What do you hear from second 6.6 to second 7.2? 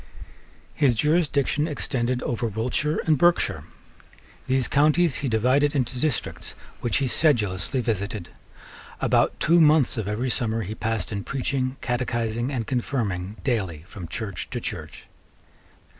which he